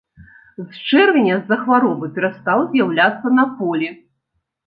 [0.63, 3.93] З чэрвеня з-за хваробы перастаў з'яўляцца на полі.